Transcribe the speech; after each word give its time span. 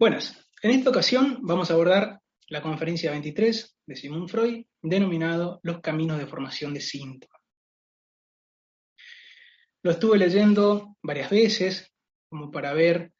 Buenas, 0.00 0.34
en 0.62 0.70
esta 0.70 0.88
ocasión 0.88 1.40
vamos 1.42 1.70
a 1.70 1.74
abordar 1.74 2.22
la 2.48 2.62
conferencia 2.62 3.10
23 3.10 3.80
de 3.84 3.96
Sigmund 3.96 4.30
Freud, 4.30 4.64
denominado 4.80 5.60
Los 5.62 5.82
caminos 5.82 6.16
de 6.16 6.26
formación 6.26 6.72
de 6.72 6.80
síntoma. 6.80 7.38
Lo 9.82 9.90
estuve 9.90 10.16
leyendo 10.16 10.96
varias 11.02 11.28
veces, 11.28 11.92
como 12.30 12.50
para 12.50 12.72
ver 12.72 13.12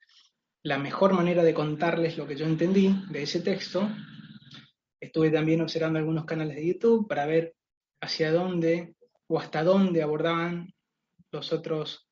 la 0.62 0.78
mejor 0.78 1.12
manera 1.12 1.42
de 1.42 1.52
contarles 1.52 2.16
lo 2.16 2.26
que 2.26 2.36
yo 2.36 2.46
entendí 2.46 2.96
de 3.10 3.24
ese 3.24 3.42
texto. 3.42 3.86
Estuve 4.98 5.30
también 5.30 5.60
observando 5.60 5.98
algunos 5.98 6.24
canales 6.24 6.56
de 6.56 6.66
YouTube 6.66 7.06
para 7.06 7.26
ver 7.26 7.56
hacia 8.00 8.32
dónde 8.32 8.94
o 9.26 9.38
hasta 9.38 9.62
dónde 9.62 10.02
abordaban 10.02 10.72
los 11.30 11.52
otros 11.52 12.08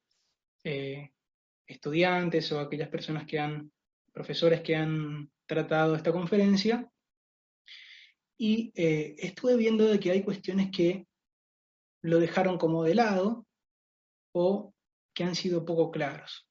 eh, 0.62 1.12
estudiantes 1.66 2.52
o 2.52 2.60
aquellas 2.60 2.90
personas 2.90 3.26
que 3.26 3.38
han, 3.38 3.72
profesores 4.18 4.60
que 4.62 4.74
han 4.74 5.30
tratado 5.46 5.94
esta 5.94 6.12
conferencia. 6.12 6.90
Y 8.36 8.72
eh, 8.74 9.14
estuve 9.18 9.56
viendo 9.56 9.86
de 9.86 10.00
que 10.00 10.10
hay 10.10 10.22
cuestiones 10.22 10.70
que 10.70 11.06
lo 12.02 12.18
dejaron 12.18 12.58
como 12.58 12.82
de 12.82 12.94
lado 12.94 13.46
o 14.32 14.74
que 15.14 15.24
han 15.24 15.34
sido 15.34 15.64
poco 15.64 15.90
claros. 15.90 16.46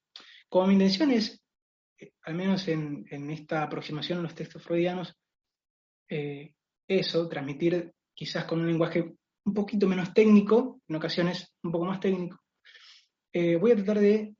Como 0.49 0.67
mi 0.67 0.73
intención 0.73 1.11
es, 1.11 1.41
eh, 1.99 2.11
al 2.23 2.35
menos 2.35 2.67
en, 2.69 3.05
esta 3.29 3.63
aproximación 3.63 4.19
a 4.19 4.21
los 4.23 4.35
textos 4.35 4.63
freudianos, 4.63 5.13
eso, 6.87 7.27
transmitir 7.27 7.93
quizás 8.13 8.45
con 8.45 8.61
un 8.61 8.67
lenguaje 8.67 9.13
un 9.45 9.53
poquito 9.53 9.87
menos 9.87 10.13
técnico, 10.13 10.79
en 10.87 10.95
ocasiones 10.95 11.53
un 11.63 11.71
poco 11.71 11.85
más 11.85 11.99
técnico, 11.99 12.39
eh, 13.33 13.55
voy 13.57 13.71
a 13.71 13.75
tratar 13.75 13.99
de 13.99 14.35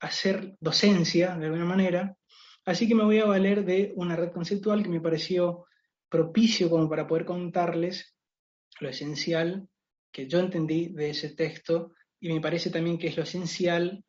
hacer 0.00 0.56
docencia 0.58 1.36
de 1.36 1.46
alguna 1.46 1.64
manera, 1.64 2.16
así 2.64 2.88
que 2.88 2.94
me 2.94 3.04
voy 3.04 3.18
a 3.18 3.26
valer 3.26 3.64
de 3.64 3.92
una 3.96 4.16
red 4.16 4.32
conceptual 4.32 4.82
que 4.82 4.88
me 4.88 5.00
pareció 5.00 5.66
propicio 6.08 6.68
como 6.68 6.88
para 6.88 7.06
poder 7.06 7.24
contarles 7.24 8.14
lo 8.80 8.88
esencial 8.88 9.68
que 10.12 10.28
yo 10.28 10.38
entendí 10.38 10.88
de 10.88 11.10
ese 11.10 11.30
texto 11.34 11.92
y 12.20 12.32
me 12.32 12.40
parece 12.40 12.70
también 12.70 12.98
que 12.98 13.08
es 13.08 13.16
lo 13.16 13.22
esencial 13.22 14.04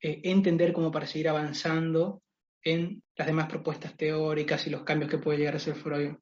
eh, 0.00 0.20
entender 0.24 0.72
como 0.72 0.92
para 0.92 1.06
seguir 1.06 1.28
avanzando 1.28 2.22
en 2.62 3.02
las 3.16 3.26
demás 3.26 3.48
propuestas 3.48 3.96
teóricas 3.96 4.66
y 4.66 4.70
los 4.70 4.84
cambios 4.84 5.10
que 5.10 5.18
puede 5.18 5.38
llegar 5.38 5.54
a 5.54 5.56
hacer 5.56 5.74
Freud 5.74 6.14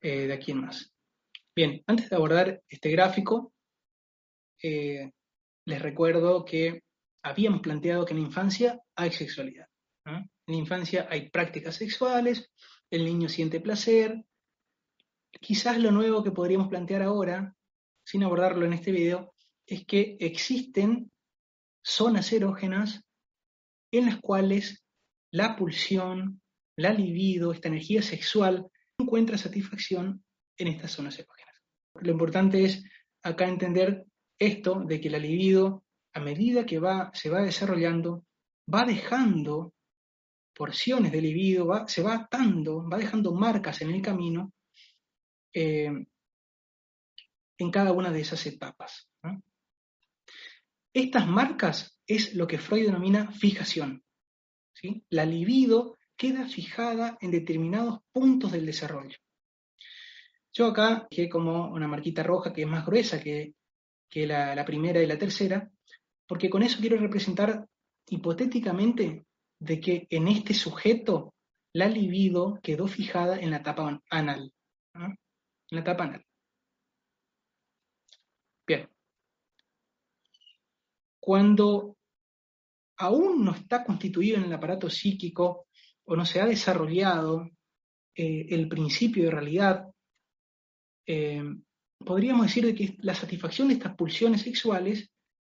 eh, 0.00 0.26
de 0.26 0.32
aquí 0.32 0.52
en 0.52 0.62
más. 0.62 0.92
Bien, 1.54 1.82
antes 1.86 2.08
de 2.08 2.16
abordar 2.16 2.62
este 2.66 2.90
gráfico, 2.90 3.52
eh, 4.62 5.10
les 5.66 5.82
recuerdo 5.82 6.44
que 6.44 6.82
habíamos 7.22 7.60
planteado 7.60 8.04
que 8.04 8.14
en 8.14 8.20
la 8.20 8.26
infancia 8.26 8.80
hay 8.96 9.12
sexualidad. 9.12 9.66
En 10.04 10.30
la 10.46 10.56
infancia 10.56 11.06
hay 11.08 11.30
prácticas 11.30 11.76
sexuales, 11.76 12.50
el 12.90 13.04
niño 13.04 13.28
siente 13.28 13.60
placer. 13.60 14.24
Quizás 15.40 15.78
lo 15.78 15.90
nuevo 15.90 16.22
que 16.22 16.32
podríamos 16.32 16.68
plantear 16.68 17.02
ahora, 17.02 17.54
sin 18.04 18.24
abordarlo 18.24 18.66
en 18.66 18.72
este 18.72 18.90
video, 18.90 19.34
es 19.66 19.86
que 19.86 20.16
existen 20.20 21.10
zonas 21.82 22.32
erógenas 22.32 23.02
en 23.92 24.06
las 24.06 24.20
cuales 24.20 24.84
la 25.30 25.56
pulsión, 25.56 26.42
la 26.76 26.92
libido, 26.92 27.52
esta 27.52 27.68
energía 27.68 28.02
sexual 28.02 28.66
encuentra 28.98 29.38
satisfacción 29.38 30.24
en 30.56 30.68
estas 30.68 30.92
zonas 30.92 31.18
erógenas. 31.18 31.62
Lo 32.00 32.12
importante 32.12 32.64
es 32.64 32.84
acá 33.22 33.46
entender 33.46 34.04
esto 34.38 34.82
de 34.86 35.00
que 35.00 35.10
la 35.10 35.18
libido, 35.18 35.84
a 36.12 36.20
medida 36.20 36.66
que 36.66 36.80
se 37.14 37.30
va 37.30 37.42
desarrollando, 37.42 38.26
va 38.72 38.84
dejando 38.84 39.72
porciones 40.54 41.12
de 41.12 41.20
libido, 41.20 41.86
se 41.86 42.02
va 42.02 42.14
atando, 42.14 42.88
va 42.88 42.98
dejando 42.98 43.34
marcas 43.34 43.80
en 43.82 43.90
el 43.90 44.02
camino 44.02 44.52
eh, 45.52 45.90
en 47.58 47.70
cada 47.70 47.92
una 47.92 48.10
de 48.10 48.20
esas 48.20 48.44
etapas. 48.46 49.08
Estas 50.94 51.26
marcas 51.26 51.98
es 52.06 52.34
lo 52.34 52.46
que 52.46 52.58
Freud 52.58 52.86
denomina 52.86 53.30
fijación. 53.32 54.02
La 55.10 55.24
libido 55.24 55.96
queda 56.16 56.46
fijada 56.46 57.16
en 57.20 57.30
determinados 57.30 58.00
puntos 58.12 58.52
del 58.52 58.66
desarrollo. 58.66 59.16
Yo 60.52 60.66
acá 60.66 61.06
dejé 61.10 61.30
como 61.30 61.72
una 61.72 61.88
marquita 61.88 62.22
roja 62.22 62.52
que 62.52 62.62
es 62.62 62.68
más 62.68 62.84
gruesa 62.84 63.20
que, 63.20 63.54
la, 64.14 64.64
primera 64.66 65.02
y 65.02 65.06
la 65.06 65.18
tercera, 65.18 65.70
porque 66.26 66.50
con 66.50 66.62
eso 66.62 66.78
quiero 66.80 66.98
representar 66.98 67.66
hipotéticamente 68.08 69.24
de 69.62 69.80
que 69.80 70.06
en 70.10 70.26
este 70.26 70.54
sujeto 70.54 71.34
la 71.72 71.86
libido 71.88 72.58
quedó 72.62 72.88
fijada 72.88 73.38
en 73.38 73.52
la 73.52 73.58
etapa 73.58 74.00
anal. 74.10 74.52
En 74.94 75.16
la 75.70 75.80
etapa 75.80 76.04
anal. 76.04 76.26
Bien. 78.66 78.88
Cuando 81.20 81.96
aún 82.98 83.44
no 83.44 83.52
está 83.52 83.84
constituido 83.84 84.38
en 84.38 84.44
el 84.44 84.52
aparato 84.52 84.90
psíquico 84.90 85.66
o 86.04 86.16
no 86.16 86.26
se 86.26 86.40
ha 86.40 86.46
desarrollado 86.46 87.48
eh, 88.16 88.46
el 88.50 88.68
principio 88.68 89.24
de 89.24 89.30
realidad, 89.30 89.86
eh, 91.06 91.42
podríamos 92.04 92.46
decir 92.46 92.74
que 92.74 92.96
la 92.98 93.14
satisfacción 93.14 93.68
de 93.68 93.74
estas 93.74 93.94
pulsiones 93.94 94.42
sexuales 94.42 95.08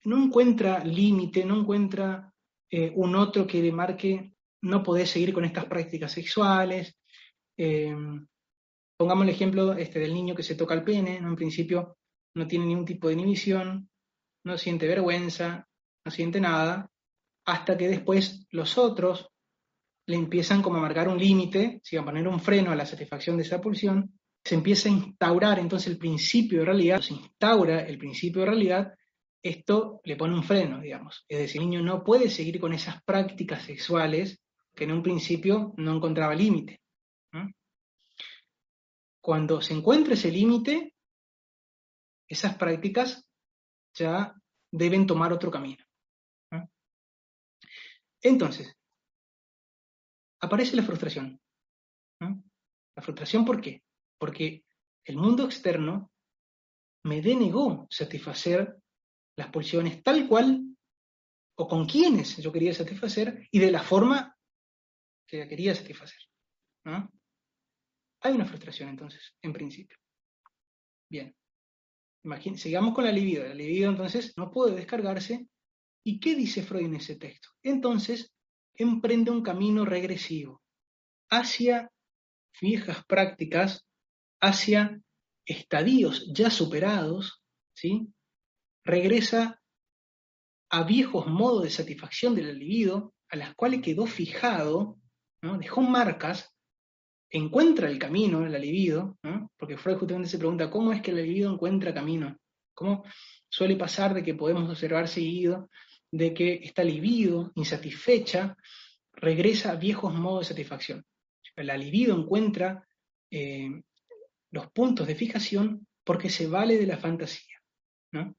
no 0.05 0.25
encuentra 0.25 0.83
límite, 0.83 1.45
no 1.45 1.61
encuentra 1.61 2.33
eh, 2.71 2.93
un 2.95 3.17
otro 3.17 3.47
que 3.47 3.63
le 3.63 3.73
marque 3.73 4.33
no 4.63 4.83
poder 4.83 5.07
seguir 5.07 5.33
con 5.33 5.45
estas 5.45 5.67
prácticas 5.67 6.13
sexuales. 6.13 6.97
Eh, 7.57 7.95
pongamos 8.97 9.25
el 9.25 9.31
ejemplo 9.31 9.73
este, 9.75 10.01
del 10.01 10.15
niño 10.15 10.35
que 10.35 10.43
se 10.43 10.55
toca 10.55 10.75
el 10.75 10.85
pene, 10.85 11.17
en 11.17 11.37
principio 11.37 11.97
no 12.35 12.47
tiene 12.47 12.67
ningún 12.67 12.85
tipo 12.85 13.09
de 13.09 13.15
inhibición, 13.15 13.89
no 14.45 14.59
siente 14.59 14.87
vergüenza, 14.87 15.69
no 16.05 16.11
siente 16.11 16.41
nada, 16.41 16.91
hasta 17.47 17.77
que 17.77 17.89
después 17.89 18.47
los 18.51 18.77
otros 18.79 19.29
le 20.07 20.17
empiezan 20.17 20.63
como 20.63 20.79
a 20.79 20.83
marcar 20.83 21.09
un 21.09 21.19
límite, 21.19 21.81
si 21.83 21.97
a 21.97 22.05
poner 22.05 22.27
un 22.27 22.41
freno 22.41 22.71
a 22.71 22.77
la 22.77 22.87
satisfacción 22.87 23.37
de 23.37 23.43
esa 23.43 23.61
pulsión, 23.61 24.19
se 24.43 24.55
empieza 24.55 24.89
a 24.89 24.93
instaurar 24.93 25.59
entonces 25.59 25.89
el 25.89 25.99
principio 25.99 26.61
de 26.61 26.65
realidad, 26.67 27.01
se 27.01 27.15
instaura 27.15 27.81
el 27.81 27.99
principio 27.99 28.41
de 28.41 28.47
realidad, 28.47 28.95
esto 29.43 30.01
le 30.05 30.17
pone 30.17 30.35
un 30.35 30.43
freno, 30.43 30.81
digamos. 30.81 31.25
Es 31.29 31.39
decir, 31.39 31.61
el 31.61 31.71
niño 31.71 31.83
no 31.83 32.03
puede 32.03 32.29
seguir 32.31 32.61
con 32.61 32.73
esas 32.73 33.03
prácticas 33.05 33.65
sexuales 33.65 34.41
que 34.75 34.85
en 34.85 34.93
un 34.93 35.03
principio 35.03 35.75
no 35.77 35.97
encontraba 35.97 36.35
límite. 36.35 36.81
Cuando 39.21 39.61
se 39.61 39.75
encuentra 39.75 40.15
ese 40.15 40.31
límite, 40.31 40.95
esas 42.27 42.57
prácticas 42.57 43.27
ya 43.95 44.35
deben 44.71 45.07
tomar 45.07 45.33
otro 45.33 45.51
camino. 45.51 45.85
Entonces, 48.23 48.75
aparece 50.41 50.77
la 50.77 50.83
frustración. 50.83 51.41
La 52.21 53.03
frustración, 53.03 53.45
¿por 53.45 53.61
qué? 53.61 53.83
porque 54.19 54.65
el 55.05 55.17
mundo 55.17 55.45
externo 55.45 56.11
me 57.05 57.23
denegó 57.23 57.87
satisfacer 57.89 58.77
las 59.39 59.51
pulsiones 59.51 60.03
tal 60.03 60.27
cual 60.29 60.77
o 61.57 61.69
con 61.69 61.87
quienes 61.87 62.37
yo 62.39 62.53
quería 62.53 62.75
satisfacer 62.75 63.49
y 63.53 63.61
de 63.61 63.71
la 63.71 63.83
forma 63.83 64.37
que 65.27 65.47
quería 65.47 65.75
satisfacer. 65.75 66.19
Hay 68.21 68.33
una 68.33 68.47
frustración 68.47 68.89
entonces, 68.89 69.37
en 69.41 69.53
principio. 69.53 69.97
Bien. 71.09 71.35
sigamos 72.57 72.95
con 72.95 73.05
la 73.05 73.13
libido. 73.13 73.47
La 73.47 73.55
libido 73.55 73.91
entonces 73.91 74.35
no 74.37 74.51
puede 74.51 74.75
descargarse. 74.75 75.49
¿Y 76.05 76.19
qué 76.19 76.35
dice 76.35 76.63
Freud 76.63 76.87
en 76.87 76.97
ese 76.97 77.17
texto? 77.17 77.51
Entonces, 77.63 78.33
emprende 78.75 79.31
un 79.31 79.43
camino 79.43 79.85
regresivo 79.85 80.63
hacia 81.31 81.93
viejas 82.61 83.05
prácticas 83.05 83.87
hacia 84.41 85.01
estadios 85.45 86.29
ya 86.33 86.51
superados, 86.51 87.43
¿sí? 87.75 88.09
Regresa 88.85 89.61
a 90.71 90.83
viejos 90.85 91.27
modos 91.27 91.63
de 91.65 91.71
satisfacción 91.71 92.35
del 92.35 92.59
libido, 92.59 93.15
a 93.31 93.37
las 93.37 93.55
cuales 93.55 93.83
quedó 93.83 94.07
fijado, 94.07 94.99
¿no? 95.43 95.59
dejó 95.59 95.83
marcas, 95.83 96.55
encuentra 97.31 97.89
el 97.89 97.99
camino, 97.99 98.45
el 98.45 98.61
libido, 98.61 99.19
porque 99.57 99.77
Freud 99.77 99.99
justamente 99.99 100.29
se 100.29 100.39
pregunta 100.39 100.71
cómo 100.71 100.93
es 100.93 101.03
que 101.03 101.11
el 101.11 101.19
libido 101.19 101.53
encuentra 101.53 101.95
camino, 101.95 102.37
cómo 102.75 103.05
suele 103.49 103.77
pasar 103.77 104.15
de 104.15 104.23
que 104.23 104.35
podemos 104.35 104.69
observar 104.69 105.09
seguido 105.09 105.69
de 106.11 106.33
que 106.33 106.55
esta 106.63 106.83
libido 106.83 107.53
insatisfecha 107.55 108.57
regresa 109.13 109.73
a 109.73 109.77
viejos 109.77 110.15
modos 110.15 110.41
de 110.41 110.55
satisfacción. 110.55 111.05
La 111.57 111.77
libido 111.77 112.17
encuentra 112.17 112.87
eh, 113.31 113.69
los 114.51 114.71
puntos 114.71 115.07
de 115.07 115.17
fijación 115.17 115.87
porque 116.05 116.31
se 116.31 116.47
vale 116.47 116.79
de 116.79 116.87
la 116.87 116.99
fantasía. 116.99 117.57
¿no? 118.13 118.35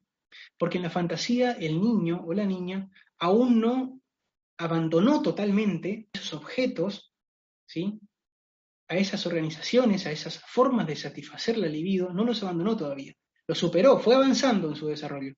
Porque 0.58 0.78
en 0.78 0.84
la 0.84 0.90
fantasía 0.90 1.54
el 1.54 1.82
niño 1.82 2.24
o 2.26 2.34
la 2.34 2.46
niña 2.46 2.90
aún 3.18 3.60
no 3.60 4.02
abandonó 4.58 5.22
totalmente 5.22 6.10
esos 6.12 6.34
objetos 6.34 7.14
¿sí? 7.66 8.00
a 8.88 8.96
esas 8.98 9.26
organizaciones, 9.26 10.06
a 10.06 10.12
esas 10.12 10.40
formas 10.40 10.88
de 10.88 10.96
satisfacer 10.96 11.58
la 11.58 11.68
libido, 11.68 12.12
no 12.12 12.26
los 12.26 12.44
abandonó 12.44 12.76
todavía. 12.76 13.14
Lo 13.48 13.56
superó, 13.56 14.00
fue 14.00 14.16
avanzando 14.16 14.70
en 14.70 14.76
su 14.76 14.88
desarrollo. 14.88 15.34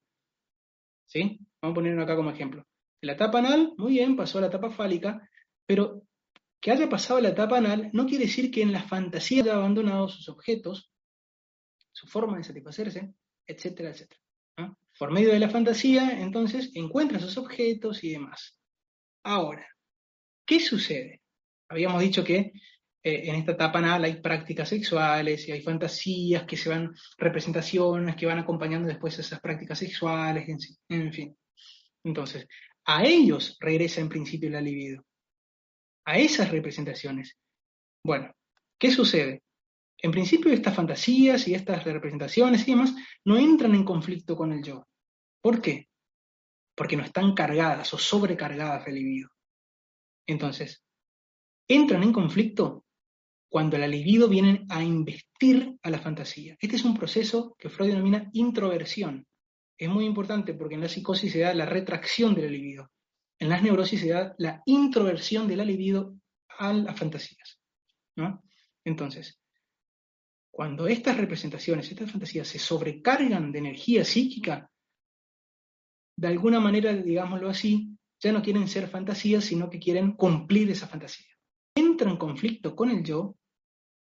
¿Sí? 1.06 1.40
Vamos 1.62 1.74
a 1.74 1.76
ponerlo 1.76 2.04
acá 2.04 2.16
como 2.16 2.32
ejemplo. 2.32 2.66
La 3.02 3.14
etapa 3.14 3.40
anal, 3.40 3.74
muy 3.78 3.94
bien, 3.94 4.16
pasó 4.16 4.38
a 4.38 4.42
la 4.42 4.48
etapa 4.48 4.72
fálica, 4.72 5.28
pero 5.66 6.04
que 6.62 6.72
haya 6.72 6.88
pasado 6.88 7.20
la 7.20 7.30
etapa 7.30 7.58
anal 7.58 7.90
no 7.94 8.06
quiere 8.06 8.26
decir 8.26 8.52
que 8.52 8.62
en 8.62 8.72
la 8.72 8.84
fantasía 8.84 9.42
haya 9.42 9.56
abandonado 9.56 10.08
sus 10.08 10.30
objetos, 10.30 10.92
su 11.92 12.08
forma 12.08 12.38
de 12.38 12.44
satisfacerse, 12.44 13.14
etcétera, 13.46 13.90
etcétera. 13.90 14.21
Por 14.98 15.12
medio 15.12 15.32
de 15.32 15.40
la 15.40 15.50
fantasía, 15.50 16.22
entonces, 16.22 16.72
encuentra 16.76 17.20
sus 17.20 17.38
objetos 17.38 18.04
y 18.04 18.12
demás. 18.12 18.58
Ahora, 19.24 19.68
¿qué 20.46 20.60
sucede? 20.60 21.22
Habíamos 21.70 22.02
dicho 22.02 22.24
que 22.24 22.54
eh, 23.04 23.30
en 23.30 23.36
esta 23.36 23.54
etapa 23.54 23.80
anal 23.80 24.04
hay 24.04 24.22
prácticas 24.22 24.70
sexuales 24.70 25.48
y 25.48 25.52
hay 25.52 25.62
fantasías 25.62 26.44
que 26.44 26.56
se 26.56 26.70
van, 26.70 26.94
representaciones 27.18 28.16
que 28.16 28.28
van 28.28 28.40
acompañando 28.40 28.88
después 28.88 29.18
esas 29.18 29.40
prácticas 29.40 29.80
sexuales, 29.80 30.48
en, 30.48 30.58
en 30.90 31.14
fin. 31.14 31.38
Entonces, 32.04 32.48
a 32.86 33.04
ellos 33.04 33.58
regresa 33.60 34.02
en 34.02 34.10
principio 34.10 34.50
la 34.50 34.62
libido, 34.62 35.04
a 36.06 36.18
esas 36.18 36.52
representaciones. 36.52 37.38
Bueno, 38.04 38.34
¿qué 38.78 38.92
sucede? 38.92 39.42
En 40.02 40.12
principio 40.12 40.52
estas 40.52 40.76
fantasías 40.76 41.48
y 41.48 41.54
estas 41.54 41.84
representaciones 41.84 42.68
y 42.68 42.72
demás 42.72 42.96
no 43.26 43.38
entran 43.38 43.76
en 43.76 43.84
conflicto 43.84 44.36
con 44.36 44.52
el 44.52 44.64
yo. 44.64 44.88
¿Por 45.42 45.62
qué? 45.62 45.90
Porque 46.76 46.98
no 46.98 47.04
están 47.04 47.34
cargadas 47.34 47.94
o 47.94 47.98
sobrecargadas 47.98 48.86
de 48.86 48.92
libido. 48.94 49.30
Entonces, 50.26 50.84
entran 51.68 52.04
en 52.04 52.14
conflicto 52.14 52.86
cuando 53.50 53.78
la 53.78 53.88
libido 53.88 54.28
viene 54.30 54.66
a 54.70 54.82
investir 54.82 55.78
a 55.84 55.90
la 55.90 56.00
fantasía. 56.00 56.56
Este 56.60 56.78
es 56.78 56.86
un 56.86 56.98
proceso 56.98 57.56
que 57.60 57.70
Freud 57.70 57.90
denomina 57.90 58.30
introversión. 58.34 59.28
Es 59.78 59.90
muy 59.90 60.06
importante 60.06 60.54
porque 60.54 60.76
en 60.76 60.82
la 60.82 60.90
psicosis 60.90 61.34
se 61.34 61.40
da 61.40 61.54
la 61.54 61.66
retracción 61.66 62.34
de 62.34 62.44
la 62.44 62.48
libido. 62.48 62.90
En 63.40 63.50
las 63.50 63.62
neurosis 63.62 64.00
se 64.00 64.10
da 64.10 64.36
la 64.38 64.62
introversión 64.66 65.48
de 65.48 65.58
la 65.58 65.66
libido 65.66 66.16
a 66.48 66.72
las 66.72 66.98
fantasías. 66.98 67.60
Entonces, 68.86 69.41
cuando 70.52 70.88
estas 70.88 71.18
representaciones, 71.18 71.90
estas 71.90 72.12
fantasías 72.12 72.48
se 72.48 72.60
sobrecargan 72.60 73.52
de 73.52 73.60
energía 73.60 74.04
psíquica, 74.04 74.70
de 76.18 76.28
alguna 76.28 76.60
manera, 76.60 76.94
digámoslo 76.94 77.50
así, 77.50 77.98
ya 78.20 78.32
no 78.32 78.44
quieren 78.44 78.68
ser 78.68 78.88
fantasías, 78.88 79.46
sino 79.46 79.70
que 79.70 79.80
quieren 79.80 80.12
cumplir 80.12 80.70
esa 80.70 80.88
fantasía. 80.88 81.28
Entra 81.74 82.10
en 82.12 82.18
conflicto 82.18 82.76
con 82.76 82.92
el 82.92 83.04
yo 83.04 83.36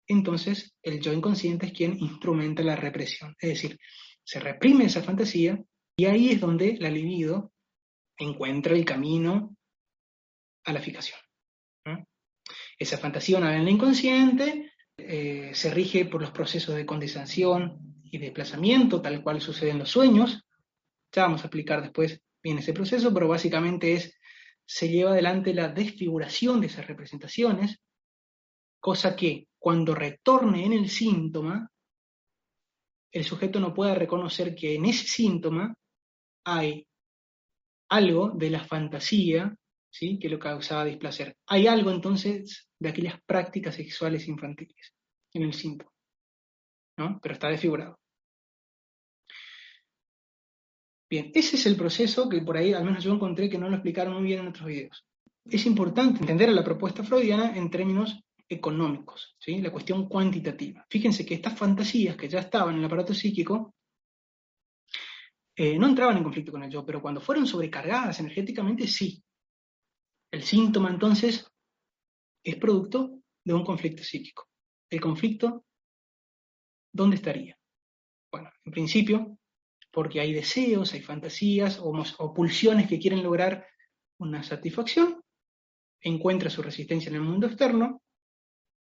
entonces 0.08 0.76
el 0.84 1.02
yo 1.02 1.14
inconsciente 1.14 1.68
es 1.68 1.74
quien 1.74 1.98
instrumenta 2.00 2.64
la 2.64 2.76
represión. 2.76 3.36
Es 3.40 3.50
decir, 3.50 3.80
se 4.24 4.40
reprime 4.40 4.86
esa 4.86 5.02
fantasía 5.02 5.62
y 5.98 6.06
ahí 6.06 6.32
es 6.32 6.40
donde 6.40 6.78
la 6.80 6.90
libido 6.90 7.54
encuentra 8.18 8.76
el 8.76 8.86
camino 8.86 9.56
a 10.64 10.74
la 10.74 10.82
fijación. 10.82 11.20
Esa 12.78 12.98
fantasía, 12.98 13.38
una 13.38 13.50
vez 13.50 13.58
en 13.58 13.62
el 13.64 13.70
inconsciente, 13.70 14.74
eh, 14.98 15.52
se 15.54 15.72
rige 15.72 16.06
por 16.06 16.22
los 16.22 16.32
procesos 16.32 16.76
de 16.76 16.86
condensación 16.86 18.02
y 18.04 18.18
desplazamiento, 18.18 19.02
tal 19.02 19.22
cual 19.22 19.42
sucede 19.42 19.72
en 19.72 19.80
los 19.80 19.90
sueños. 19.90 20.46
Ya 21.12 21.24
vamos 21.24 21.42
a 21.42 21.48
explicar 21.48 21.82
después 21.82 22.22
bien 22.42 22.60
ese 22.60 22.74
proceso, 22.74 23.14
pero 23.14 23.28
básicamente 23.28 23.94
es, 23.94 24.18
se 24.66 24.90
lleva 24.90 25.12
adelante 25.12 25.54
la 25.54 25.70
desfiguración 25.70 26.62
de 26.62 26.68
esas 26.68 26.88
representaciones, 26.88 27.80
cosa 28.80 29.16
que 29.16 29.48
cuando 29.58 29.96
retorne 29.96 30.66
en 30.66 30.74
el 30.74 30.90
síntoma, 30.90 31.72
el 33.12 33.24
sujeto 33.24 33.60
no 33.60 33.74
pueda 33.74 33.96
reconocer 33.96 34.56
que 34.56 34.76
en 34.76 34.86
ese 34.86 35.08
síntoma 35.08 35.74
hay 36.44 36.88
algo 37.90 38.30
de 38.30 38.50
la 38.50 38.64
fantasía 38.64 39.56
¿sí? 39.98 40.20
que 40.20 40.30
lo 40.30 40.38
causaba 40.38 40.84
displacer. 40.84 41.38
Hay 41.48 41.68
algo 41.68 41.90
entonces 41.90 42.68
de 42.78 42.90
aquellas 42.90 43.22
prácticas 43.26 43.76
sexuales 43.76 44.28
infantiles 44.28 44.94
en 45.34 45.44
el 45.44 45.54
síntoma, 45.54 45.92
¿no? 46.98 47.20
pero 47.22 47.34
está 47.34 47.50
desfigurado. 47.50 47.98
Bien, 51.10 51.32
ese 51.34 51.56
es 51.56 51.66
el 51.66 51.78
proceso 51.78 52.28
que 52.28 52.42
por 52.42 52.58
ahí 52.58 52.74
al 52.74 52.84
menos 52.84 53.04
yo 53.04 53.14
encontré 53.14 53.50
que 53.50 53.58
no 53.58 53.70
lo 53.70 53.76
explicaron 53.76 54.16
muy 54.16 54.24
bien 54.24 54.40
en 54.42 54.48
otros 54.48 54.68
videos. 54.68 55.06
Es 55.46 55.66
importante 55.66 56.20
entender 56.20 56.50
a 56.50 56.54
la 56.54 56.64
propuesta 56.64 57.04
freudiana 57.04 57.56
en 57.56 57.70
términos 57.70 58.20
económicos, 58.50 59.36
¿sí? 59.40 59.62
la 59.62 59.72
cuestión 59.72 60.10
cuantitativa. 60.10 60.86
Fíjense 60.90 61.26
que 61.26 61.36
estas 61.36 61.58
fantasías 61.58 62.18
que 62.18 62.28
ya 62.28 62.40
estaban 62.40 62.74
en 62.74 62.80
el 62.80 62.86
aparato 62.86 63.14
psíquico 63.14 63.76
eh, 65.56 65.78
no 65.80 65.88
entraban 65.88 66.18
en 66.18 66.24
conflicto 66.24 66.52
con 66.52 66.64
el 66.64 66.70
yo, 66.70 66.86
pero 66.86 67.02
cuando 67.02 67.22
fueron 67.22 67.48
sobrecargadas 67.48 68.20
energéticamente, 68.20 68.88
sí. 68.88 69.24
El 70.36 70.44
síntoma 70.44 70.90
entonces 70.90 71.50
es 72.44 72.58
producto 72.58 73.22
de 73.46 73.54
un 73.54 73.64
conflicto 73.64 74.04
psíquico. 74.04 74.50
El 74.90 75.00
conflicto, 75.00 75.64
¿dónde 76.92 77.16
estaría? 77.16 77.58
Bueno, 78.30 78.52
en 78.66 78.72
principio, 78.74 79.40
porque 79.94 80.20
hay 80.20 80.34
deseos, 80.34 80.94
hay 80.94 81.02
fantasías 81.02 81.80
o, 81.82 82.34
pulsiones 82.34 82.90
que 82.90 83.00
quieren 83.00 83.24
lograr 83.24 83.66
una 84.20 84.44
satisfacción, 84.44 85.24
encuentra 86.02 86.50
su 86.50 86.62
resistencia 86.62 87.08
en 87.08 87.16
el 87.16 87.22
mundo 87.22 87.48
externo, 87.48 88.02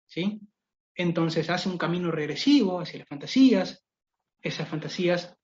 ¿sí? 0.07 0.41
Entonces 0.95 1.47
hace 1.51 1.69
un 1.69 1.77
camino 1.77 2.09
regresivo 2.09 2.79
hacia 2.79 2.97
las 2.97 3.07
fantasías, 3.07 3.85
esas 4.41 4.67
fantasías 4.67 5.37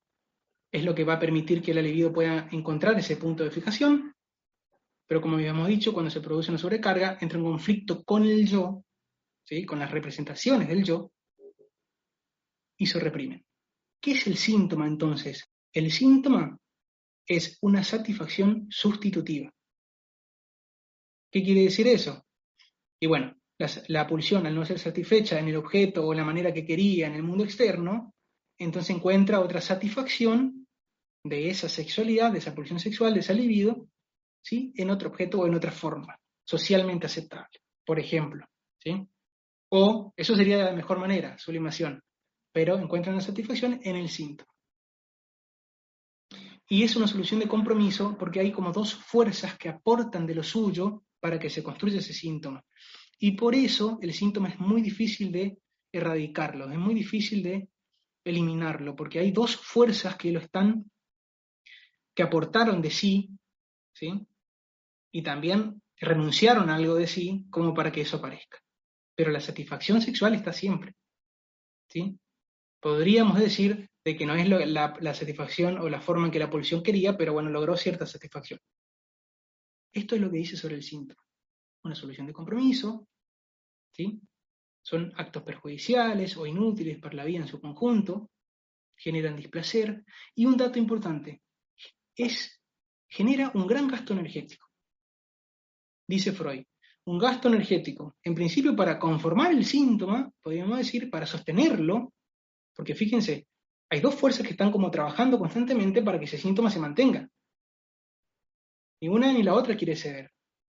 es 0.71 0.83
lo 0.83 0.95
que 0.95 1.03
va 1.03 1.13
a 1.13 1.19
permitir 1.19 1.61
que 1.61 1.73
el 1.73 1.83
libido 1.83 2.11
pueda 2.11 2.49
encontrar 2.51 2.97
ese 2.97 3.17
punto 3.17 3.43
de 3.43 3.51
fijación, 3.51 4.15
pero 5.11 5.19
como 5.19 5.35
habíamos 5.35 5.67
dicho, 5.67 5.91
cuando 5.91 6.09
se 6.09 6.21
produce 6.21 6.51
una 6.51 6.57
sobrecarga, 6.57 7.17
entra 7.19 7.37
en 7.37 7.43
conflicto 7.43 8.01
con 8.01 8.23
el 8.23 8.47
yo, 8.47 8.85
¿sí? 9.43 9.65
con 9.65 9.77
las 9.77 9.91
representaciones 9.91 10.69
del 10.69 10.85
yo, 10.85 11.11
y 12.77 12.85
se 12.85 12.97
reprimen. 12.97 13.43
¿Qué 13.99 14.11
es 14.11 14.25
el 14.27 14.37
síntoma 14.37 14.87
entonces? 14.87 15.49
El 15.73 15.91
síntoma 15.91 16.57
es 17.27 17.57
una 17.59 17.83
satisfacción 17.83 18.67
sustitutiva. 18.69 19.51
¿Qué 21.29 21.43
quiere 21.43 21.63
decir 21.63 21.87
eso? 21.87 22.25
Y 22.97 23.07
bueno, 23.07 23.35
la, 23.89 24.07
pulsión 24.07 24.45
al 24.45 24.55
no 24.55 24.65
ser 24.65 24.79
satisfecha 24.79 25.37
en 25.37 25.49
el 25.49 25.57
objeto 25.57 26.07
o 26.07 26.13
la 26.13 26.23
manera 26.23 26.53
que 26.53 26.65
quería 26.65 27.07
en 27.07 27.15
el 27.15 27.23
mundo 27.23 27.43
externo, 27.43 28.13
entonces 28.57 28.95
encuentra 28.95 29.41
otra 29.41 29.59
satisfacción 29.59 30.69
de 31.25 31.49
esa 31.49 31.67
sexualidad, 31.67 32.31
de 32.31 32.37
esa 32.37 32.55
pulsión 32.55 32.79
sexual, 32.79 33.13
de 33.13 33.19
esa 33.19 33.33
libido, 33.33 33.89
¿sí? 34.41 34.73
en 34.75 34.89
otro 34.89 35.09
objeto 35.09 35.39
o 35.39 35.47
en 35.47 35.55
otra 35.55 35.71
forma, 35.71 36.19
socialmente 36.43 37.05
aceptable, 37.05 37.61
por 37.85 37.99
ejemplo. 37.99 38.45
¿sí? 38.79 39.07
O, 39.69 40.13
eso 40.17 40.35
sería 40.35 40.57
de 40.57 40.65
la 40.65 40.73
mejor 40.73 40.99
manera, 40.99 41.37
sublimación, 41.37 42.03
pero 42.51 42.77
encuentra 42.77 43.11
una 43.11 43.21
satisfacción 43.21 43.79
en 43.83 43.95
el 43.95 44.09
síntoma. 44.09 44.51
Y 46.67 46.83
es 46.83 46.95
una 46.95 47.07
solución 47.07 47.39
de 47.39 47.47
compromiso 47.47 48.17
porque 48.17 48.39
hay 48.39 48.51
como 48.51 48.71
dos 48.71 48.93
fuerzas 48.93 49.57
que 49.57 49.69
aportan 49.69 50.25
de 50.25 50.35
lo 50.35 50.43
suyo 50.43 51.03
para 51.19 51.37
que 51.37 51.49
se 51.49 51.61
construya 51.61 51.99
ese 51.99 52.13
síntoma. 52.13 52.63
Y 53.19 53.31
por 53.31 53.55
eso 53.55 53.99
el 54.01 54.13
síntoma 54.13 54.49
es 54.49 54.59
muy 54.59 54.81
difícil 54.81 55.31
de 55.31 55.59
erradicarlo, 55.91 56.71
es 56.71 56.77
muy 56.77 56.95
difícil 56.95 57.43
de 57.43 57.69
eliminarlo, 58.23 58.95
porque 58.95 59.19
hay 59.19 59.31
dos 59.31 59.55
fuerzas 59.55 60.15
que 60.15 60.31
lo 60.31 60.39
están, 60.39 60.89
que 62.15 62.23
aportaron 62.23 62.81
de 62.81 62.89
sí, 62.89 63.29
¿sí? 63.93 64.11
Y 65.11 65.21
también 65.23 65.81
renunciaron 65.97 66.69
a 66.69 66.75
algo 66.75 66.95
de 66.95 67.07
sí 67.07 67.45
como 67.49 67.73
para 67.73 67.91
que 67.91 68.01
eso 68.01 68.17
aparezca. 68.17 68.59
Pero 69.15 69.31
la 69.31 69.39
satisfacción 69.39 70.01
sexual 70.01 70.33
está 70.33 70.53
siempre, 70.53 70.93
¿sí? 71.89 72.17
Podríamos 72.79 73.39
decir 73.39 73.89
de 74.03 74.17
que 74.17 74.25
no 74.25 74.33
es 74.33 74.47
la, 74.47 75.13
satisfacción 75.13 75.77
o 75.77 75.89
la 75.89 76.01
forma 76.01 76.25
en 76.25 76.31
que 76.31 76.39
la 76.39 76.49
pulsión 76.49 76.81
quería, 76.81 77.15
pero 77.15 77.33
bueno, 77.33 77.49
logró 77.49 77.77
cierta 77.77 78.07
satisfacción. 78.07 78.59
Esto 79.93 80.15
es 80.15 80.21
lo 80.21 80.31
que 80.31 80.37
dice 80.37 80.57
sobre 80.57 80.75
el 80.75 80.83
síntoma. 80.83 81.21
Una 81.83 81.93
solución 81.93 82.25
de 82.25 82.33
compromiso, 82.33 83.07
son 84.81 85.13
actos 85.15 85.43
perjudiciales 85.43 86.35
o 86.37 86.47
inútiles 86.47 86.97
para 86.99 87.15
la 87.15 87.25
vida 87.25 87.39
en 87.39 87.47
su 87.47 87.59
conjunto, 87.59 88.31
generan 88.95 89.35
displacer 89.35 90.03
y 90.33 90.45
un 90.45 90.57
dato 90.57 90.79
importante, 90.79 91.41
es, 92.15 92.59
genera 93.07 93.51
un 93.53 93.67
gran 93.67 93.87
gasto 93.87 94.13
energético. 94.13 94.70
Dice 96.11 96.33
Freud, 96.33 96.65
un 97.05 97.17
gasto 97.17 97.47
energético, 97.47 98.17
en 98.21 98.35
principio 98.35 98.75
para 98.75 98.99
conformar 98.99 99.53
el 99.53 99.63
síntoma, 99.63 100.29
podríamos 100.41 100.77
decir, 100.77 101.09
para 101.09 101.25
sostenerlo, 101.25 102.11
porque 102.75 102.95
fíjense, 102.95 103.47
hay 103.89 104.01
dos 104.01 104.15
fuerzas 104.15 104.45
que 104.45 104.51
están 104.51 104.73
como 104.73 104.91
trabajando 104.91 105.39
constantemente 105.39 106.01
para 106.01 106.19
que 106.19 106.25
ese 106.25 106.37
síntoma 106.37 106.69
se 106.69 106.81
mantenga. 106.81 107.29
Ni 109.01 109.07
una 109.07 109.31
ni 109.31 109.41
la 109.41 109.53
otra 109.53 109.77
quiere 109.77 109.95
ceder. 109.95 110.29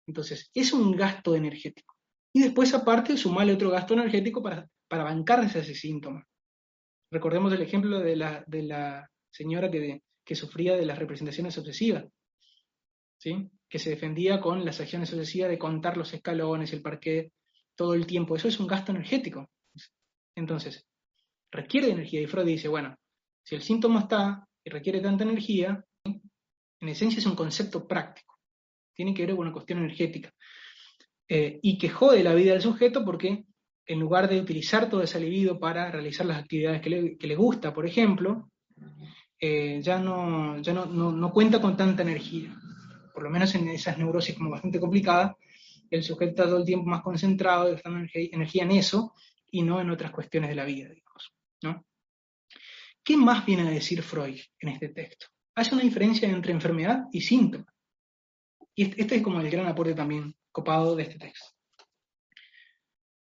Entonces, 0.06 0.50
es 0.54 0.72
un 0.72 0.96
gasto 0.96 1.36
energético 1.36 1.94
y 2.32 2.40
después 2.40 2.72
aparte 2.72 3.18
sumarle 3.18 3.52
otro 3.52 3.68
gasto 3.68 3.92
energético 3.92 4.42
para, 4.42 4.66
para 4.88 5.04
bancarse 5.04 5.58
ese 5.58 5.74
síntoma. 5.74 6.26
Recordemos 7.12 7.52
el 7.52 7.60
ejemplo 7.60 7.98
de 7.98 8.16
la, 8.16 8.42
de 8.46 8.62
la 8.62 9.10
señora 9.30 9.70
que, 9.70 10.00
que 10.24 10.34
sufría 10.34 10.76
de 10.76 10.86
las 10.86 10.98
representaciones 10.98 11.58
obsesivas, 11.58 12.06
que 13.68 13.78
se 13.78 13.90
defendía 13.90 14.40
con 14.40 14.64
las 14.64 14.80
acciones 14.80 15.12
obsesivas 15.12 15.50
de 15.50 15.58
contar 15.58 15.96
los 15.96 16.12
escalones, 16.12 16.72
el 16.72 16.82
parqué, 16.82 17.32
todo 17.74 17.94
el 17.94 18.06
tiempo. 18.06 18.36
Eso 18.36 18.48
es 18.48 18.60
un 18.60 18.66
gasto 18.66 18.92
energético. 18.92 19.48
Entonces, 20.34 20.86
requiere 21.50 21.90
energía. 21.90 22.20
Y 22.20 22.26
Freud 22.26 22.46
dice, 22.46 22.68
bueno, 22.68 22.96
si 23.42 23.54
el 23.54 23.62
síntoma 23.62 24.00
está 24.00 24.46
y 24.64 24.70
requiere 24.70 25.00
tanta 25.00 25.24
energía, 25.24 25.84
en 26.04 26.88
esencia 26.88 27.18
es 27.18 27.26
un 27.26 27.36
concepto 27.36 27.86
práctico. 27.86 28.38
Tiene 28.94 29.14
que 29.14 29.26
ver 29.26 29.36
con 29.36 29.46
una 29.46 29.52
cuestión 29.52 29.78
energética. 29.80 30.32
Eh, 31.28 31.58
y 31.62 31.76
que 31.76 31.88
jode 31.88 32.22
la 32.22 32.34
vida 32.34 32.52
del 32.52 32.62
sujeto 32.62 33.04
porque 33.04 33.46
en 33.86 34.00
lugar 34.00 34.28
de 34.28 34.40
utilizar 34.40 34.88
todo 34.88 35.02
ese 35.02 35.20
libido 35.20 35.58
para 35.58 35.90
realizar 35.90 36.26
las 36.26 36.38
actividades 36.38 36.80
que 36.80 36.90
le, 37.18 37.36
gusta, 37.36 37.72
por 37.72 37.86
ejemplo, 37.86 38.50
eh, 39.38 39.80
ya, 39.82 39.98
no, 39.98 40.60
ya 40.60 40.72
no, 40.72 41.32
cuenta 41.32 41.60
con 41.60 41.76
tanta 41.76 42.02
energía. 42.02 42.54
Por 43.16 43.24
lo 43.24 43.30
menos 43.30 43.54
en 43.54 43.66
esas 43.68 43.96
neurosis 43.96 44.34
como 44.34 44.50
bastante 44.50 44.78
complicadas, 44.78 45.36
el 45.90 46.02
sujeto 46.02 46.32
está 46.32 46.44
todo 46.44 46.58
el 46.58 46.66
tiempo 46.66 46.90
más 46.90 47.00
concentrado, 47.00 47.72
gastando 47.72 48.06
energía, 48.12 48.62
en 48.64 48.70
eso 48.72 49.14
y 49.50 49.62
no 49.62 49.80
en 49.80 49.88
otras 49.88 50.10
cuestiones 50.10 50.50
de 50.50 50.54
la 50.54 50.66
vida, 50.66 50.90
digamos. 50.90 51.32
¿no? 51.62 51.86
¿Qué 53.02 53.16
más 53.16 53.46
viene 53.46 53.62
a 53.62 53.70
decir 53.70 54.02
Freud 54.02 54.38
en 54.60 54.68
este 54.68 54.90
texto? 54.90 55.28
Hace 55.54 55.74
una 55.74 55.82
diferencia 55.82 56.28
entre 56.28 56.52
enfermedad 56.52 57.04
y 57.10 57.22
síntoma. 57.22 57.64
Y 58.74 58.82
este, 58.82 59.00
este 59.00 59.16
es 59.16 59.22
como 59.22 59.40
el 59.40 59.50
gran 59.50 59.66
aporte 59.66 59.94
también 59.94 60.36
copado 60.52 60.94
de 60.94 61.04
este 61.04 61.18
texto. 61.18 61.46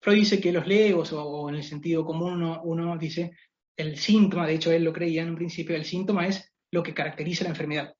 Freud 0.01 0.17
dice 0.17 0.41
que 0.41 0.51
los 0.51 0.65
legos, 0.65 1.13
o, 1.13 1.50
en 1.50 1.55
el 1.57 1.63
sentido 1.63 2.03
común, 2.03 2.41
uno, 2.63 2.97
dice 2.97 3.38
el 3.77 3.95
síntoma, 4.00 4.47
de 4.47 4.55
hecho 4.55 4.71
él 4.71 4.83
lo 4.83 4.91
creía 4.91 5.21
en 5.21 5.29
un 5.29 5.35
principio, 5.35 5.75
el 5.75 5.85
síntoma 5.85 6.25
es 6.25 6.51
lo 6.71 6.81
que 6.81 6.95
caracteriza 6.95 7.43
la 7.43 7.51
enfermedad. 7.51 7.93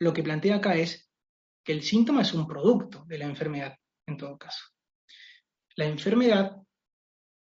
Lo 0.00 0.12
que 0.12 0.22
plantea 0.22 0.56
acá 0.56 0.74
es 0.74 1.10
que 1.64 1.72
el 1.72 1.82
síntoma 1.82 2.22
es 2.22 2.32
un 2.34 2.46
producto 2.46 3.04
de 3.06 3.18
la 3.18 3.24
enfermedad, 3.24 3.76
en 4.06 4.16
todo 4.16 4.36
caso. 4.36 4.64
La 5.76 5.86
enfermedad 5.86 6.56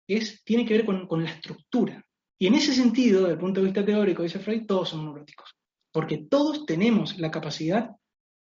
es, 0.07 0.43
tiene 0.43 0.65
que 0.65 0.75
ver 0.75 0.86
con, 0.86 1.07
con 1.07 1.24
la 1.24 1.29
estructura. 1.29 2.03
Y 2.39 2.48
en 2.48 2.55
ese 2.55 2.74
sentido, 2.74 3.22
desde 3.22 3.33
el 3.33 3.39
punto 3.39 3.60
de 3.60 3.65
vista 3.65 3.86
teórico, 3.86 4.24
dice 4.24 4.39
Freud, 4.39 4.65
todos 4.65 4.89
son 4.89 5.05
neuróticos. 5.05 5.55
Porque 5.91 6.25
todos 6.29 6.65
tenemos 6.65 7.17
la 7.19 7.29
capacidad 7.29 7.89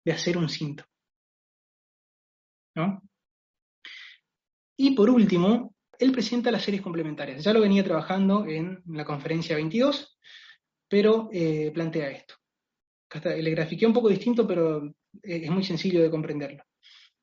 de 0.04 0.12
hacer 0.12 0.38
un 0.38 0.49
síntoma. 0.49 0.88
Y 4.76 4.95
por 4.95 5.11
último, 5.11 5.75
él 5.99 6.12
presenta 6.12 6.50
las 6.50 6.62
series 6.62 6.83
complementarias. 6.83 7.45
Ya 7.45 7.52
lo 7.52 7.61
venía 7.61 7.85
trabajando 7.85 8.47
en 8.47 8.83
la 8.87 9.04
conferencia 9.04 9.57
22, 9.57 10.19
pero 10.88 11.28
eh, 11.33 11.71
plantea 11.73 12.11
esto. 12.11 12.35
Le 13.21 13.50
grafiqué 13.50 13.87
un 13.87 13.92
poco 13.92 14.09
distinto, 14.09 14.47
pero 14.47 14.85
eh, 15.23 15.42
es 15.45 15.50
muy 15.50 15.64
sencillo 15.64 16.02
de 16.02 16.11
comprenderlo. 16.11 16.64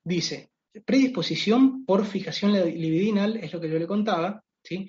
Dice, 0.02 0.50
predisposición 0.84 1.84
por 1.84 2.04
fijación 2.04 2.52
libidinal, 2.52 3.36
es 3.36 3.52
lo 3.52 3.60
que 3.60 3.68
yo 3.68 3.78
le 3.78 3.86
contaba, 3.86 4.42
¿sí? 4.62 4.88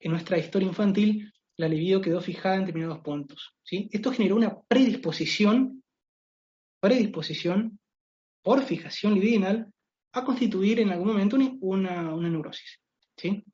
En 0.00 0.12
nuestra 0.12 0.38
historia 0.38 0.68
infantil, 0.68 1.32
la 1.56 1.68
libido 1.68 2.00
quedó 2.00 2.20
fijada 2.20 2.56
en 2.56 2.60
determinados 2.62 3.00
puntos, 3.00 3.54
¿sí? 3.62 3.88
Esto 3.92 4.12
generó 4.12 4.36
una 4.36 4.60
predisposición, 4.60 5.82
predisposición 6.80 7.78
por 8.42 8.62
fijación 8.62 9.14
libidinal 9.14 9.72
a 10.12 10.24
constituir 10.24 10.80
en 10.80 10.90
algún 10.90 11.08
momento 11.08 11.36
una, 11.60 12.02
neurosis. 12.16 12.80
¿sí? 13.16 13.44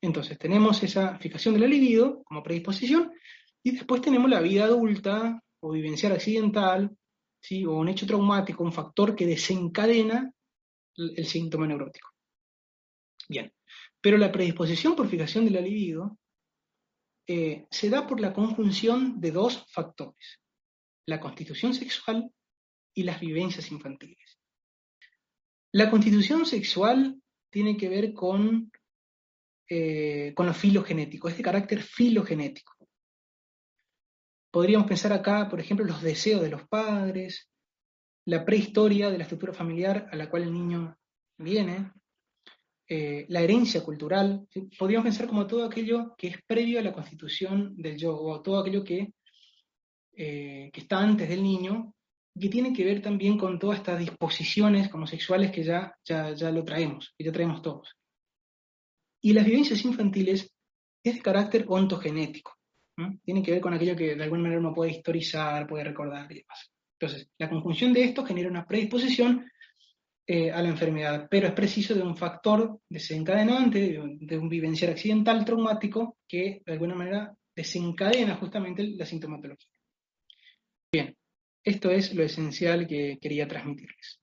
Entonces, 0.00 0.38
tenemos 0.38 0.82
esa 0.82 1.18
fijación 1.18 1.54
de 1.54 1.60
la 1.60 1.66
libido 1.66 2.22
como 2.24 2.42
predisposición 2.42 3.12
y 3.62 3.72
después 3.72 4.02
tenemos 4.02 4.30
la 4.30 4.40
vida 4.40 4.64
adulta 4.64 5.40
o 5.62 5.70
vivencial 5.70 6.12
accidental, 6.12 6.96
¿sí? 7.40 7.64
o 7.64 7.74
un 7.74 7.88
hecho 7.88 8.06
traumático, 8.06 8.64
un 8.64 8.72
factor 8.72 9.14
que 9.14 9.26
desencadena 9.26 10.32
el, 10.96 11.26
síntoma 11.26 11.66
neurótico. 11.66 12.10
Bien, 13.28 13.52
pero 14.00 14.18
la 14.18 14.32
predisposición 14.32 14.96
por 14.96 15.08
fijación 15.08 15.44
de 15.44 15.52
la 15.52 15.60
libido 15.60 16.18
eh, 17.26 17.66
se 17.70 17.88
da 17.88 18.06
por 18.06 18.20
la 18.20 18.32
conjunción 18.32 19.20
de 19.20 19.30
dos 19.30 19.64
factores, 19.70 20.40
la 21.06 21.20
constitución 21.20 21.72
sexual 21.74 22.30
y 22.94 23.04
las 23.04 23.20
vivencias 23.20 23.70
infantiles. 23.70 24.38
La 25.72 25.90
constitución 25.90 26.44
sexual 26.44 27.22
tiene 27.50 27.76
que 27.76 27.88
ver 27.88 28.12
con, 28.12 28.70
eh, 29.68 30.32
con 30.34 30.46
lo 30.46 30.54
filogenético, 30.54 31.28
es 31.28 31.36
de 31.36 31.42
carácter 31.42 31.82
filogenético. 31.82 32.71
Podríamos 34.52 34.86
pensar 34.86 35.12
acá, 35.12 35.48
por 35.48 35.58
ejemplo, 35.58 35.86
los 35.86 36.02
deseos 36.02 36.42
de 36.42 36.50
los 36.50 36.68
padres, 36.68 37.48
la 38.26 38.44
prehistoria 38.44 39.10
de 39.10 39.16
la 39.16 39.24
estructura 39.24 39.54
familiar 39.54 40.08
a 40.12 40.16
la 40.16 40.28
cual 40.28 40.42
el 40.42 40.52
niño 40.52 40.96
viene, 41.38 41.90
eh, 42.86 43.24
la 43.28 43.40
herencia 43.40 43.82
cultural. 43.82 44.46
Podríamos 44.78 45.06
pensar 45.06 45.26
como 45.26 45.46
todo 45.46 45.64
aquello 45.64 46.14
que 46.18 46.28
es 46.28 46.36
previo 46.46 46.78
a 46.78 46.82
la 46.82 46.92
constitución 46.92 47.74
del 47.76 47.96
yo, 47.96 48.14
o 48.14 48.42
todo 48.42 48.58
aquello 48.58 48.84
que, 48.84 49.14
eh, 50.14 50.70
está 50.74 50.98
antes 50.98 51.28
del 51.28 51.42
niño 51.42 51.94
que 52.38 52.48
tiene 52.50 52.72
que 52.72 52.84
ver 52.84 53.00
también 53.00 53.38
con 53.38 53.58
todas 53.58 53.78
estas 53.78 53.98
disposiciones 53.98 54.92
homosexuales 54.92 55.50
que 55.50 55.64
ya, 55.64 55.94
ya, 56.04 56.50
lo 56.50 56.64
traemos, 56.64 57.14
que 57.16 57.24
ya 57.24 57.32
traemos 57.32 57.62
todos. 57.62 57.96
Y 59.22 59.32
las 59.32 59.46
vivencias 59.46 59.82
infantiles 59.84 60.50
es 61.02 61.14
de 61.14 61.22
carácter 61.22 61.64
ontogenético. 61.68 62.52
Tiene 63.24 63.42
que 63.42 63.52
ver 63.52 63.60
con 63.60 63.74
aquello 63.74 63.96
que 63.96 64.14
de 64.14 64.22
alguna 64.22 64.42
manera 64.42 64.60
uno 64.60 64.74
puede 64.74 64.92
historizar, 64.92 65.66
puede 65.66 65.84
recordar 65.84 66.30
y 66.30 66.40
demás. 66.40 66.70
Entonces, 66.98 67.28
la 67.38 67.48
conjunción 67.48 67.92
de 67.92 68.04
esto 68.04 68.24
genera 68.24 68.48
una 68.48 68.66
predisposición 68.66 69.50
eh, 70.24 70.52
a 70.52 70.62
la 70.62 70.68
enfermedad, 70.68 71.26
pero 71.28 71.48
es 71.48 71.52
preciso 71.52 71.94
de 71.94 72.02
un 72.02 72.16
factor 72.16 72.78
desencadenante, 72.88 73.80
de 73.80 74.00
un, 74.00 74.18
de 74.24 74.38
un 74.38 74.50
accidental 74.90 75.44
traumático 75.44 76.18
que 76.28 76.62
de 76.64 76.72
alguna 76.72 76.94
manera 76.94 77.34
desencadena 77.56 78.36
justamente 78.36 78.86
la 78.86 79.04
sintomatología. 79.04 79.68
Bien, 80.92 81.16
esto 81.64 81.90
es 81.90 82.14
lo 82.14 82.22
esencial 82.22 82.86
que 82.86 83.18
quería 83.20 83.48
transmitirles. 83.48 84.21